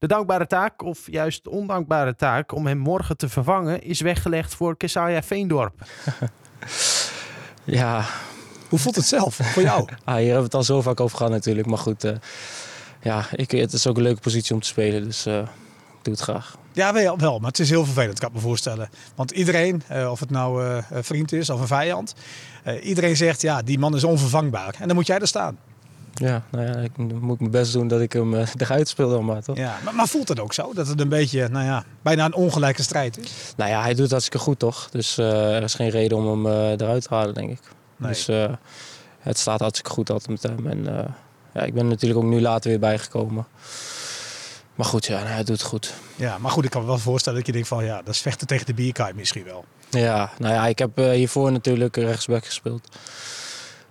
De 0.03 0.09
dankbare 0.09 0.47
taak, 0.47 0.81
of 0.81 1.11
juist 1.11 1.47
ondankbare 1.47 2.15
taak, 2.15 2.51
om 2.51 2.67
hem 2.67 2.77
morgen 2.77 3.17
te 3.17 3.29
vervangen, 3.29 3.81
is 3.81 4.01
weggelegd 4.01 4.55
voor 4.55 4.77
Kesaya 4.77 5.23
Veendorp. 5.23 5.73
Ja, 7.63 8.05
Hoe 8.69 8.79
voelt 8.79 8.95
het 8.95 9.05
zelf 9.05 9.35
voor 9.35 9.61
jou? 9.61 9.87
ah, 10.03 10.15
hier 10.15 10.23
hebben 10.23 10.37
we 10.37 10.43
het 10.43 10.53
al 10.53 10.63
zo 10.63 10.81
vaak 10.81 10.99
over 10.99 11.17
gehad 11.17 11.31
natuurlijk. 11.31 11.67
Maar 11.67 11.77
goed, 11.77 12.03
eh, 12.03 12.15
ja, 13.01 13.25
ik, 13.31 13.51
het 13.51 13.73
is 13.73 13.87
ook 13.87 13.97
een 13.97 14.03
leuke 14.03 14.21
positie 14.21 14.53
om 14.53 14.61
te 14.61 14.67
spelen. 14.67 15.03
Dus 15.03 15.25
eh, 15.25 15.37
ik 15.37 16.03
doe 16.03 16.13
het 16.13 16.19
graag. 16.21 16.57
Ja, 16.73 16.93
wel, 16.93 17.17
wel, 17.17 17.39
maar 17.39 17.49
het 17.49 17.59
is 17.59 17.69
heel 17.69 17.85
vervelend, 17.85 18.19
kan 18.19 18.29
ik 18.29 18.35
me 18.35 18.41
voorstellen. 18.41 18.89
Want 19.15 19.31
iedereen, 19.31 19.83
eh, 19.87 20.11
of 20.11 20.19
het 20.19 20.29
nou 20.29 20.65
eh, 20.65 20.83
een 20.89 21.03
vriend 21.03 21.31
is 21.31 21.49
of 21.49 21.61
een 21.61 21.67
vijand, 21.67 22.15
eh, 22.63 22.85
iedereen 22.85 23.15
zegt 23.15 23.41
ja, 23.41 23.61
die 23.61 23.79
man 23.79 23.95
is 23.95 24.03
onvervangbaar. 24.03 24.75
En 24.79 24.87
dan 24.87 24.95
moet 24.95 25.07
jij 25.07 25.19
er 25.19 25.27
staan. 25.27 25.57
Ja, 26.13 26.43
nou 26.51 26.65
ja, 26.65 26.75
ik 26.75 26.97
moet 26.97 27.39
mijn 27.39 27.51
best 27.51 27.73
doen 27.73 27.87
dat 27.87 28.01
ik 28.01 28.13
hem 28.13 28.35
eh, 28.35 28.47
eruit 28.57 28.87
speel 28.87 29.09
dan 29.09 29.25
maar, 29.25 29.43
toch? 29.43 29.57
Ja, 29.57 29.77
maar, 29.83 29.95
maar 29.95 30.07
voelt 30.07 30.27
het 30.27 30.39
ook 30.39 30.53
zo? 30.53 30.73
Dat 30.73 30.87
het 30.87 30.99
een 30.99 31.09
beetje, 31.09 31.47
nou 31.47 31.65
ja, 31.65 31.83
bijna 32.01 32.25
een 32.25 32.33
ongelijke 32.33 32.83
strijd 32.83 33.17
is? 33.17 33.53
Nou 33.57 33.69
ja, 33.69 33.81
hij 33.81 33.91
doet 33.91 34.01
het 34.01 34.11
hartstikke 34.11 34.45
goed, 34.45 34.59
toch? 34.59 34.89
Dus 34.91 35.17
eh, 35.17 35.55
er 35.55 35.63
is 35.63 35.73
geen 35.73 35.89
reden 35.89 36.17
om 36.17 36.27
hem 36.27 36.45
eh, 36.45 36.71
eruit 36.71 37.03
te 37.07 37.13
halen, 37.13 37.33
denk 37.33 37.51
ik. 37.51 37.59
Nee. 37.97 38.09
Dus 38.09 38.27
het 39.19 39.37
staat 39.37 39.59
hartstikke 39.59 39.91
goed 39.91 40.09
altijd 40.09 40.29
met 40.29 40.43
hem. 40.43 40.67
En 40.67 41.13
ja, 41.53 41.61
ik 41.61 41.73
ben 41.73 41.87
natuurlijk 41.87 42.19
ook 42.19 42.29
nu 42.29 42.41
later 42.41 42.69
weer 42.69 42.79
bijgekomen. 42.79 43.45
Maar 44.75 44.85
goed, 44.85 45.05
ja, 45.05 45.17
nou, 45.17 45.27
hij 45.27 45.43
doet 45.43 45.57
het 45.57 45.67
goed. 45.67 45.93
Ja, 46.15 46.37
maar 46.37 46.51
goed, 46.51 46.63
ik 46.63 46.69
kan 46.69 46.81
me 46.81 46.87
wel 46.87 46.97
voorstellen 46.97 47.37
dat 47.37 47.47
je 47.47 47.53
denkt 47.53 47.67
van 47.67 47.85
ja, 47.85 48.01
dat 48.01 48.13
is 48.13 48.21
vechten 48.21 48.47
tegen 48.47 48.65
de 48.65 48.73
bierkaai 48.73 49.13
misschien 49.13 49.43
wel. 49.43 49.65
Ja, 49.89 50.31
nou 50.37 50.53
ja, 50.53 50.67
ik 50.67 50.79
heb 50.79 50.97
hiervoor 50.97 51.51
natuurlijk 51.51 51.95
rechtsback 51.95 52.45
gespeeld. 52.45 52.89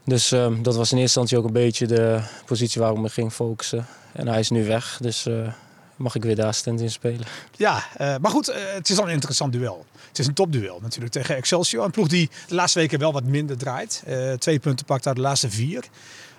Dus 0.04 0.32
ehm, 0.32 0.62
dat 0.62 0.76
was 0.76 0.92
in 0.92 0.98
eerste 0.98 1.20
instantie 1.20 1.38
ook 1.38 1.44
een 1.44 1.52
beetje 1.52 1.86
de 1.86 2.20
positie 2.46 2.80
waar 2.80 2.92
ik 2.92 2.98
me 2.98 3.08
ging 3.08 3.32
focussen. 3.32 3.86
En 4.12 4.28
hij 4.28 4.38
is 4.38 4.50
nu 4.50 4.66
weg, 4.66 4.98
dus 5.00 5.26
eh, 5.26 5.52
mag 5.96 6.14
ik 6.14 6.22
weer 6.22 6.36
de 6.36 6.44
assistent 6.44 6.80
in 6.80 6.90
spelen. 6.90 7.26
Ja, 7.56 7.84
eh, 7.96 8.16
maar 8.20 8.30
goed, 8.30 8.48
eh, 8.48 8.60
het 8.74 8.88
is 8.88 8.98
al 8.98 9.04
een 9.04 9.12
interessant 9.12 9.52
duel. 9.52 9.86
Het 10.08 10.18
is 10.18 10.26
een 10.26 10.34
topduel 10.34 10.78
natuurlijk 10.82 11.12
tegen 11.12 11.36
Excelsior. 11.36 11.84
Een 11.84 11.90
ploeg 11.90 12.08
die 12.08 12.30
de 12.48 12.54
laatste 12.54 12.78
weken 12.78 12.98
wel 12.98 13.12
wat 13.12 13.24
minder 13.24 13.56
draait. 13.56 14.02
Twee 14.38 14.58
punten 14.58 14.86
pakt 14.86 15.06
uit 15.06 15.16
de 15.16 15.22
laatste 15.22 15.50
vier. 15.50 15.84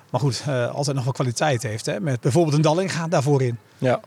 Maar 0.10 0.22
goed, 0.22 0.44
altijd 0.72 0.96
nog 0.96 1.04
wel 1.04 1.14
kwaliteit 1.14 1.64
heeft. 1.64 1.86
Hè? 1.86 2.00
Met 2.00 2.22
bijvoorbeeld 2.22 2.56
een 2.56 2.62
Dallinga 2.62 3.08
daarvoor 3.08 3.42
in. 3.42 3.58
Ja, 3.78 4.00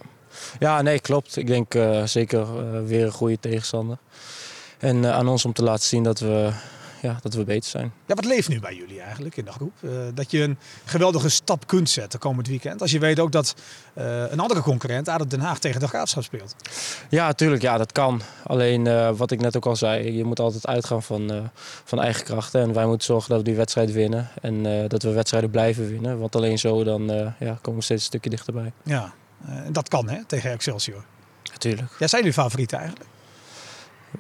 ja 0.59 0.83
nee, 0.83 1.01
klopt. 1.01 1.37
Ik 1.37 1.47
denk 1.47 1.75
zeker 2.05 2.47
weer 2.87 3.05
een 3.05 3.13
goede 3.13 3.41
tegenstander. 3.41 3.99
En 4.79 5.15
aan 5.15 5.29
ons 5.29 5.45
om 5.45 5.53
te 5.53 5.63
laten 5.63 5.85
zien 5.85 6.03
dat 6.03 6.19
we, 6.19 6.53
ja, 7.03 7.19
dat 7.23 7.35
we 7.35 7.45
beter 7.45 7.71
zijn. 7.71 7.93
Ja, 8.07 8.15
wat 8.15 8.25
leeft 8.25 8.49
nu 8.49 8.61
bij 8.61 8.75
jullie 8.75 9.01
eigenlijk 9.01 9.37
in 9.37 9.45
de 9.45 9.53
groep? 9.53 9.73
Eh, 9.83 9.91
dat 10.15 10.31
je 10.31 10.43
een 10.43 10.59
geweldige 10.85 11.29
stap 11.29 11.67
kunt 11.67 11.91
zetten 11.91 12.19
komend 12.19 12.49
weekend. 12.49 12.81
Als 12.81 12.91
je 12.91 12.99
weet 12.99 13.19
ook 13.19 13.33
dat 13.33 13.55
eh, 13.95 14.31
een 14.31 14.41
andere 14.41 14.61
concurrent, 14.61 15.09
ADO 15.09 15.27
Den 15.27 15.41
Haag, 15.41 15.59
tegen 15.59 15.81
de 15.81 15.89
Graafschap 15.89 16.23
speelt. 16.23 16.57
Ja, 17.09 17.33
tuurlijk, 17.33 17.63
ja, 17.63 17.79
dat 17.79 17.93
kan. 17.93 18.21
Alleen 18.45 18.87
eh, 18.87 19.11
wat 19.17 19.31
ik 19.31 19.41
net 19.41 19.57
ook 19.57 19.67
al 19.67 19.77
zei, 19.77 20.17
je 20.17 20.25
moet 20.25 20.41
altijd 20.41 20.67
uitgaan 20.67 21.03
van, 21.03 21.51
van 21.85 22.01
eigen 22.01 22.25
krachten. 22.25 22.61
En 22.61 22.73
wij 22.73 22.87
moeten 22.87 23.07
zorgen 23.07 23.29
dat 23.29 23.39
we 23.39 23.45
die 23.45 23.57
wedstrijd 23.57 23.93
winnen. 23.93 24.29
En 24.41 24.89
dat 24.89 25.03
we 25.03 25.11
wedstrijden 25.11 25.51
blijven 25.51 25.89
winnen. 25.89 26.19
Want 26.19 26.37
alleen 26.37 26.59
zo 26.59 26.85
dan, 26.85 27.07
ja, 27.39 27.59
komen 27.61 27.79
we 27.79 27.85
steeds 27.85 28.01
een 28.01 28.07
stukje 28.07 28.31
dichterbij. 28.31 28.73
Ja, 28.83 29.13
en 29.47 29.73
dat 29.73 29.89
kan 29.89 30.09
hè, 30.09 30.25
tegen 30.25 30.51
Excelsior. 30.51 31.05
Natuurlijk. 31.53 31.91
Ja, 31.99 32.07
zijn 32.07 32.23
jullie 32.23 32.39
favorieten 32.39 32.79
eigenlijk? 32.79 33.11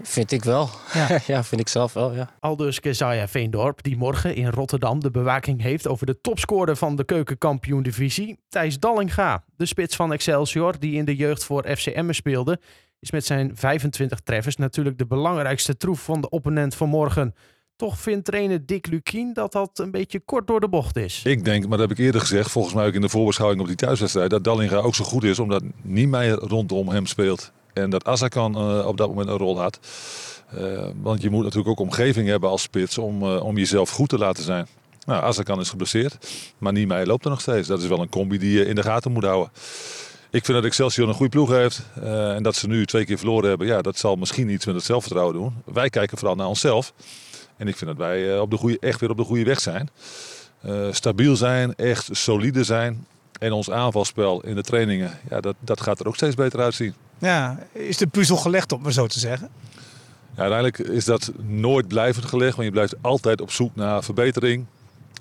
Vind 0.02 0.33
ik 0.33 0.45
wel. 0.45 0.71
Ja. 0.93 1.19
Ja, 1.26 1.45
vind 1.45 1.61
ik 1.61 1.69
zelf 1.69 1.93
wel, 1.93 2.14
ja. 2.14 2.31
Aldus 2.40 2.81
Keziah 2.81 3.28
Veendorp, 3.28 3.83
die 3.83 3.97
morgen 3.97 4.35
in 4.35 4.49
Rotterdam 4.49 5.00
de 5.00 5.11
bewaking 5.11 5.62
heeft 5.62 5.87
over 5.87 6.07
de 6.07 6.21
topscorer 6.21 6.76
van 6.76 6.97
de 6.97 7.05
keukenkampioen-divisie, 7.05 8.38
Thijs 8.49 8.78
Dallinga. 8.78 9.45
De 9.57 9.66
spits 9.66 9.97
van 9.97 10.12
Excelsior, 10.12 10.78
die 10.78 10.97
in 10.97 11.05
de 11.05 11.16
jeugd 11.16 11.45
voor 11.45 11.76
FCM 11.76 12.12
speelde, 12.12 12.61
is 13.00 13.11
met 13.11 13.26
zijn 13.26 13.50
25 13.55 14.21
treffers 14.21 14.57
natuurlijk 14.57 14.99
de 14.99 15.07
belangrijkste 15.07 15.76
troef 15.76 16.00
van 16.00 16.21
de 16.21 16.28
opponent 16.28 16.75
van 16.75 16.88
morgen. 16.88 17.35
Toch 17.76 17.99
vindt 17.99 18.25
trainer 18.25 18.66
Dick 18.66 18.87
Lukien 18.87 19.33
dat 19.33 19.52
dat 19.52 19.78
een 19.78 19.90
beetje 19.90 20.21
kort 20.21 20.47
door 20.47 20.61
de 20.61 20.69
bocht 20.69 20.97
is. 20.97 21.23
Ik 21.25 21.45
denk, 21.45 21.62
maar 21.69 21.78
dat 21.78 21.88
heb 21.88 21.99
ik 21.99 22.05
eerder 22.05 22.21
gezegd, 22.21 22.50
volgens 22.50 22.75
mij 22.75 22.87
ook 22.87 22.95
in 22.95 23.00
de 23.00 23.09
voorbeschouwing 23.09 23.61
op 23.61 23.66
die 23.66 23.76
thuiswedstrijd, 23.76 24.31
dat 24.31 24.45
Dallinga 24.45 24.76
ook 24.76 24.95
zo 24.95 25.05
goed 25.05 25.25
is 25.25 25.38
omdat 25.38 25.62
Niemeyer 25.83 26.38
rondom 26.38 26.88
hem 26.88 27.07
speelt. 27.07 27.52
En 27.76 27.90
dat 27.90 28.04
Azarkan 28.04 28.54
eh, 28.54 28.87
op 28.87 28.97
dat 28.97 29.09
moment 29.09 29.28
een 29.28 29.37
rol 29.37 29.61
had. 29.61 29.78
Eh, 30.50 30.88
want 31.02 31.23
je 31.23 31.30
moet 31.30 31.42
natuurlijk 31.42 31.68
ook 31.68 31.80
omgeving 31.80 32.28
hebben 32.28 32.49
als 32.49 32.62
spits 32.62 32.99
om, 32.99 33.23
eh, 33.23 33.45
om 33.45 33.56
jezelf 33.56 33.90
goed 33.90 34.09
te 34.09 34.18
laten 34.18 34.45
zijn. 34.45 34.66
Nou, 35.06 35.23
Azarkan 35.23 35.61
is 35.61 35.68
geblesseerd, 35.68 36.16
maar 36.59 36.73
Niemeyer 36.73 37.06
loopt 37.06 37.25
er 37.25 37.30
nog 37.30 37.40
steeds. 37.40 37.68
Dat 37.68 37.83
is 37.83 37.88
wel 37.88 38.00
een 38.00 38.09
combi 38.09 38.38
die 38.38 38.59
je 38.59 38.66
in 38.66 38.75
de 38.75 38.83
gaten 38.83 39.12
moet 39.12 39.25
houden. 39.25 39.52
Ik 40.30 40.45
vind 40.45 40.56
dat 40.56 40.64
Excelsior 40.64 41.09
een 41.09 41.14
goede 41.14 41.30
ploeg 41.30 41.50
heeft. 41.50 41.83
en 42.02 42.42
dat 42.42 42.56
ze 42.56 42.66
nu 42.66 42.87
twee 42.87 43.04
keer 43.04 43.18
verloren 43.18 43.49
hebben, 43.49 43.66
ja, 43.66 43.83
dat 43.83 43.99
zal 43.99 44.16
misschien 44.16 44.49
iets 44.49 44.66
met 44.66 44.75
het 44.75 44.85
zelfvertrouwen 44.85 45.35
doen. 45.35 45.54
Wij 45.64 45.88
kijken 45.88 46.18
vooral 46.18 46.37
naar 46.37 46.47
onszelf. 46.47 46.92
En 47.56 47.68
ik 47.68 47.76
vind 47.76 47.90
dat 47.90 47.99
wij 47.99 48.38
op 48.38 48.50
de 48.50 48.56
goede, 48.56 48.78
echt 48.80 49.00
weer 49.00 49.11
op 49.11 49.16
de 49.16 49.25
goede 49.25 49.45
weg 49.45 49.61
zijn. 49.61 49.90
Stabiel 50.90 51.37
zijn, 51.37 51.75
echt 51.75 52.09
solide 52.12 52.64
zijn. 52.64 53.06
En 53.38 53.52
ons 53.52 53.71
aanvalspel 53.71 54.42
in 54.42 54.54
de 54.54 54.62
trainingen, 54.62 55.18
ja, 55.30 55.40
dat, 55.40 55.54
dat 55.59 55.80
gaat 55.80 56.00
er 56.00 56.06
ook 56.06 56.16
steeds 56.16 56.35
beter 56.35 56.61
uitzien. 56.61 56.95
Ja, 57.18 57.58
is 57.73 57.96
de 57.96 58.06
puzzel 58.06 58.37
gelegd 58.37 58.73
om 58.73 58.82
maar 58.82 58.92
zo 58.92 59.06
te 59.06 59.18
zeggen? 59.18 59.49
Ja, 60.35 60.42
uiteindelijk 60.42 60.78
is 60.78 61.04
dat 61.04 61.32
nooit 61.46 61.88
blijvend 61.88 62.25
gelegd, 62.25 62.52
want 62.54 62.66
je 62.66 62.73
blijft 62.73 62.94
altijd 63.00 63.40
op 63.40 63.50
zoek 63.50 63.75
naar 63.75 64.04
verbetering. 64.04 64.64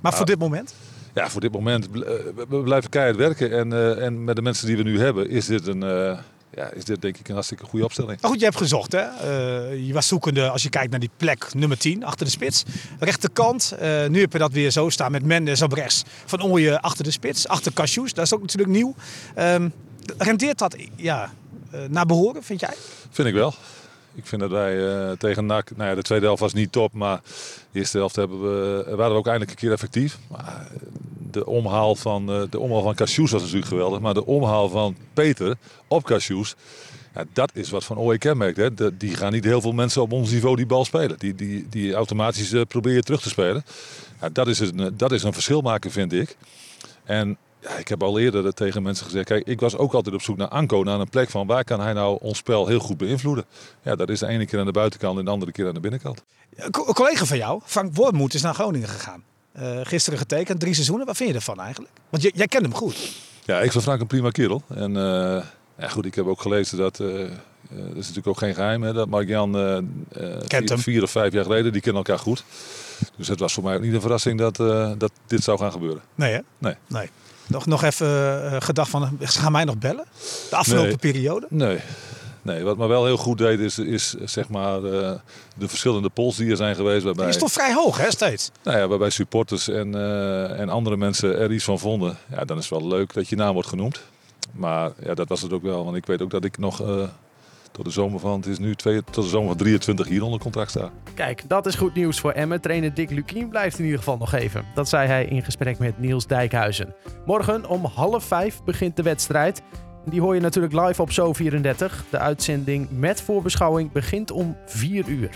Maar 0.02 0.14
voor 0.14 0.26
dit 0.26 0.40
moment? 0.40 0.74
Ja, 1.14 1.30
voor 1.30 1.42
dit 1.42 1.52
moment 1.52 1.86
eh, 1.92 2.02
we- 2.50 2.62
blijven 2.64 2.90
keihard 2.90 3.18
werken. 3.18 3.52
En, 3.52 3.74
eh, 3.74 4.06
en 4.06 4.24
met 4.24 4.36
de 4.36 4.42
mensen 4.42 4.68
die 4.68 4.78
we 4.78 4.84
nu 4.84 5.00
hebben, 5.00 5.30
is 5.30 5.46
dit, 5.46 5.68
een, 5.68 5.84
eh, 5.84 6.18
ja, 6.56 6.70
is 6.74 6.86
dit 6.86 7.02
denk 7.02 7.18
ik 7.18 7.28
een 7.28 7.34
hartstikke 7.34 7.66
goede 7.66 7.86
opstelling. 7.86 8.22
Maar 8.22 8.30
goed, 8.30 8.40
je 8.40 8.46
hebt 8.46 8.58
gezocht 8.58 8.92
hè. 8.92 9.04
Je 9.72 9.94
was 9.94 10.08
zoekende 10.08 10.50
als 10.50 10.64
je 10.64 10.70
kijkt 10.70 10.92
naar 10.92 11.00
die 11.00 11.10
plek 11.18 11.54
nummer 11.54 11.78
10 11.78 12.04
achter 12.06 12.26
de 12.26 12.32
spits. 12.32 12.64
Rechterkant. 13.00 13.72
eh, 13.80 14.08
nu 14.08 14.20
heb 14.20 14.32
je 14.32 14.38
dat 14.38 14.52
weer 14.52 14.72
zo 14.72 14.90
staan 14.90 15.12
met 15.12 15.24
Mendes 15.24 15.62
op 15.62 15.72
rechts. 15.72 16.04
Van 16.26 16.44
Ooyen 16.44 16.82
achter 16.82 17.04
de 17.04 17.12
spits. 17.12 17.48
Achter 17.48 17.74
Cashews. 17.74 18.14
Dat 18.14 18.26
is 18.26 18.34
ook 18.34 18.42
natuurlijk 18.42 18.72
nieuw. 18.72 18.96
Ehm, 19.36 19.70
rendeert 20.18 20.58
dat 20.58 20.76
ja, 20.96 21.34
naar 21.90 22.06
behoren, 22.06 22.44
vind 22.44 22.60
jij? 22.60 22.74
Vind 23.10 23.28
ik 23.28 23.34
wel. 23.34 23.54
Ik 24.16 24.26
vind 24.26 24.42
dat 24.42 24.50
wij 24.50 24.88
eh, 24.88 25.12
tegen 25.12 25.46
NAC, 25.46 25.72
nou 25.76 25.90
ja, 25.90 25.96
de 25.96 26.02
tweede 26.02 26.26
helft 26.26 26.42
was 26.42 26.54
niet 26.54 26.72
top, 26.72 26.94
maar 26.94 27.22
de 27.72 27.80
eerste 27.80 27.98
helft 27.98 28.16
hebben 28.16 28.42
we, 28.42 28.96
waren 28.96 29.12
we 29.12 29.18
ook 29.18 29.28
eindelijk 29.28 29.52
een 29.52 29.58
keer 29.58 29.72
effectief. 29.72 30.18
Maar 30.28 30.68
eh, 30.72 30.78
de 31.32 31.46
omhaal 31.46 31.96
van, 31.96 32.30
eh, 32.32 32.42
de 32.50 32.60
omhaal 32.60 32.82
van 32.82 32.96
Cashews 32.96 33.32
was 33.32 33.42
natuurlijk 33.42 33.68
geweldig, 33.68 34.00
maar 34.00 34.14
de 34.14 34.26
omhaal 34.26 34.70
van 34.70 34.96
Peter 35.14 35.56
op 35.88 36.04
Cashews, 36.04 36.56
ja, 37.16 37.24
dat 37.34 37.52
is 37.54 37.70
wat 37.70 37.84
van 37.84 37.98
OE 37.98 38.18
kenmerkt. 38.18 38.58
Hè. 38.58 38.98
Die 38.98 39.16
gaan 39.16 39.32
niet 39.32 39.44
heel 39.44 39.62
veel 39.62 39.72
mensen 39.72 40.02
op 40.02 40.12
ons 40.12 40.32
niveau 40.32 40.56
die 40.56 40.66
bal 40.66 40.86
spelen. 40.86 41.20
Die, 41.20 41.36
die, 41.36 41.68
die 41.70 41.94
automatisch 41.94 42.52
eh, 42.52 42.62
proberen 42.68 43.04
terug 43.04 43.22
te 43.22 43.30
spelen. 43.30 43.66
Ja, 44.22 44.30
dat, 44.30 44.48
is 44.48 44.60
een, 44.60 44.80
eh, 44.80 44.88
dat 44.94 45.12
is 45.12 45.24
een 45.24 45.34
verschil 45.34 45.62
maken, 45.62 45.92
vind 45.92 46.14
ik. 46.14 46.38
En 47.04 47.38
ja, 47.70 47.78
ik 47.78 47.88
heb 47.88 48.04
al 48.04 48.20
eerder 48.20 48.54
tegen 48.54 48.84
mensen 48.84 49.06
gezegd, 49.06 49.26
kijk, 49.26 49.48
ik 49.48 49.60
was 49.60 49.78
ook 49.78 49.94
altijd 49.94 50.16
op 50.16 50.22
zoek 50.22 50.38
naar 50.38 50.48
Anko, 50.48 50.84
naar 50.84 51.00
een 51.00 51.10
plek 51.10 51.30
van 51.30 51.48
waar 51.48 51.64
kan 51.64 51.80
hij 51.80 51.94
nou 51.94 52.18
ons 52.22 52.38
spel 52.38 52.68
heel 52.68 52.80
goed 52.80 52.98
beïnvloeden. 52.98 53.46
Ja, 53.82 53.96
dat 53.96 54.10
is 54.10 54.20
de 54.20 54.28
ene 54.28 54.46
keer 54.46 54.60
aan 54.60 54.66
de 54.66 54.72
buitenkant 54.72 55.20
en 55.20 55.26
de 55.26 55.32
andere 55.32 55.52
keer 55.52 55.68
aan 55.68 55.74
de 55.74 55.80
binnenkant. 55.80 56.24
Een 56.56 56.72
co- 56.72 56.88
een 56.88 56.94
collega 56.94 57.26
van 57.26 57.38
jou, 57.38 57.62
Frank 57.66 57.96
Wormoed, 57.96 58.34
is 58.34 58.42
naar 58.42 58.54
Groningen 58.54 58.88
gegaan. 58.88 59.24
Eh, 59.52 59.80
gisteren 59.84 60.20
getekend, 60.20 60.60
drie 60.60 60.74
seizoenen. 60.74 61.06
Wat 61.06 61.18
vind 61.18 61.30
je 61.30 61.36
ervan 61.36 61.60
eigenlijk? 61.60 61.94
Want 62.10 62.24
j- 62.24 62.30
jij 62.34 62.48
kent 62.48 62.64
hem 62.64 62.74
goed. 62.74 63.12
Ja, 63.46 63.60
ik 63.62 63.72
vind 63.72 63.84
Frank 63.84 64.02
een 64.02 64.08
prima 64.08 64.30
kerel. 64.30 64.62
En 64.68 64.98
eh, 64.98 65.44
ja, 65.78 65.88
goed, 65.88 66.06
ik 66.06 66.16
heb 66.16 66.26
ook 66.26 66.42
gelezen 66.42 66.78
dat, 66.78 67.00
eh, 67.00 67.08
dat 67.08 67.80
is 67.90 67.96
natuurlijk 67.96 68.28
ook 68.28 68.38
geen 68.38 68.54
geheim, 68.54 68.82
hè, 68.84 68.94
dat 68.94 69.08
Mark-Jan 69.10 69.54
vier, 70.12 70.68
vier 70.80 71.04
of 71.04 71.12
vijf 71.12 71.34
jaar 71.34 71.44
geleden, 71.44 71.72
die 71.72 71.82
kennen 71.82 72.04
elkaar 72.06 72.20
goed. 72.24 72.44
Dus 73.18 73.28
het 73.28 73.40
was 73.40 73.54
voor 73.54 73.64
mij 73.64 73.76
ook 73.76 73.82
niet 73.82 73.94
een 73.94 74.02
verrassing 74.02 74.40
dat, 74.40 74.56
dat 75.00 75.12
dit 75.28 75.44
zou 75.44 75.58
gaan 75.58 75.72
gebeuren. 75.72 76.02
Nee 76.16 76.34
hè? 76.34 76.40
Nee. 76.58 76.76
Nee. 76.88 77.10
Nog, 77.48 77.66
nog 77.66 77.84
even 77.84 78.08
eh, 78.52 78.62
gedacht 78.62 78.90
van, 78.90 79.18
ze 79.22 79.40
gaan 79.40 79.52
mij 79.52 79.64
nog 79.64 79.78
bellen? 79.78 80.06
De 80.50 80.56
afgelopen 80.56 80.88
Nee. 80.88 80.98
periode? 80.98 81.48
Nee. 81.50 81.80
Nee, 82.42 82.64
wat 82.64 82.78
me 82.78 82.88
wel 82.88 83.06
heel 83.06 83.18
goed 83.18 83.38
deed 83.38 83.60
is, 83.60 83.80
is 83.80 84.14
zeg 84.24 84.50
maar 84.50 84.76
eh, 84.84 85.12
de 85.58 85.68
verschillende 85.68 86.10
polls 86.10 86.36
die 86.36 86.50
er 86.50 86.58
zijn 86.58 86.76
geweest. 86.76 87.04
Waarbij, 87.04 87.26
Die 87.26 87.34
is 87.34 87.40
toch 87.40 87.52
vrij 87.52 87.74
hoog 87.74 87.98
hè, 87.98 88.12
steeds? 88.12 88.52
Nou 88.64 88.78
ja, 88.78 88.88
waarbij 88.88 89.10
supporters 89.10 89.68
en, 89.68 89.96
eh, 89.96 90.60
en 90.60 90.70
andere 90.70 90.98
mensen 90.98 91.38
er 91.38 91.52
iets 91.52 91.64
van 91.64 91.80
vonden. 91.80 92.18
Ja, 92.32 92.46
dan 92.46 92.58
is 92.58 92.70
het 92.70 92.80
wel 92.80 92.88
leuk 92.90 93.14
dat 93.14 93.28
je 93.28 93.36
naam 93.36 93.54
wordt 93.54 93.70
genoemd. 93.70 94.02
Maar 94.52 94.92
ja, 95.04 95.14
dat 95.14 95.28
was 95.28 95.42
het 95.42 95.54
ook 95.54 95.64
wel. 95.64 95.84
Want 95.86 95.96
ik 95.98 96.06
weet 96.06 96.22
ook 96.22 96.30
dat 96.30 96.44
ik 96.44 96.58
nog 96.58 96.84
tot 97.76 97.86
de 97.86 97.92
zomer 97.92 98.20
van, 98.20 98.36
het 98.36 98.46
is 98.46 98.60
nu 98.60 98.76
twee, 98.76 99.04
tot 99.04 99.24
de 99.24 99.30
zomer 99.30 99.48
van 99.48 99.58
23 99.58 100.08
hier 100.08 100.24
onder 100.24 100.40
contract 100.40 100.70
sta. 100.70 100.92
Kijk, 101.14 101.44
dat 101.48 101.66
is 101.66 101.76
goed 101.76 101.94
nieuws 101.94 102.20
voor 102.20 102.32
Emmen. 102.32 102.62
Trainer 102.62 102.94
Dick 102.94 103.10
Lukien 103.10 103.50
blijft 103.50 103.78
in 103.78 103.84
ieder 103.84 104.00
geval 104.00 104.18
nog 104.18 104.34
even. 104.34 104.66
Dat 104.74 104.90
zei 104.90 105.08
hij 105.08 105.26
in 105.26 105.44
gesprek 105.44 105.80
met 105.80 106.00
Niels 106.00 106.28
Dijkhuizen. 106.28 106.96
Morgen 107.26 107.70
om 107.70 107.86
half 107.86 108.24
vijf 108.24 108.64
begint 108.64 108.96
de 108.96 109.04
wedstrijd. 109.04 109.62
Die 110.06 110.22
hoor 110.22 110.36
je 110.36 110.42
natuurlijk 110.42 110.74
live 110.74 111.02
op 111.02 111.10
Zo34. 111.10 112.10
De 112.10 112.20
uitzending 112.20 112.88
met 112.90 113.22
voorbeschouwing 113.22 113.92
begint 113.92 114.32
om 114.32 114.58
4 114.66 115.08
uur. 115.08 115.30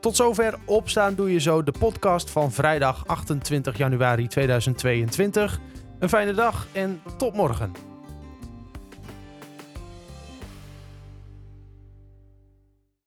Tot 0.00 0.16
zover 0.16 0.54
Opstaan 0.64 1.14
Doe 1.14 1.32
Je 1.32 1.40
Zo, 1.40 1.62
de 1.62 1.74
podcast 1.78 2.30
van 2.30 2.52
vrijdag 2.52 3.06
28 3.06 3.76
januari 3.76 4.26
2022. 4.26 5.60
Een 5.98 6.08
fijne 6.08 6.32
dag 6.32 6.66
en 6.72 7.00
tot 7.16 7.34
morgen. 7.34 7.95